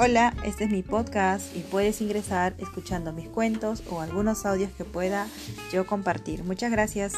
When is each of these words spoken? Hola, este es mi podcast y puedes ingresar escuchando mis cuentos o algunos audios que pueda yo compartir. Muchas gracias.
Hola, 0.00 0.32
este 0.44 0.62
es 0.62 0.70
mi 0.70 0.84
podcast 0.84 1.56
y 1.56 1.58
puedes 1.58 2.00
ingresar 2.00 2.54
escuchando 2.58 3.12
mis 3.12 3.28
cuentos 3.28 3.82
o 3.90 4.00
algunos 4.00 4.46
audios 4.46 4.70
que 4.78 4.84
pueda 4.84 5.26
yo 5.72 5.88
compartir. 5.88 6.44
Muchas 6.44 6.70
gracias. 6.70 7.14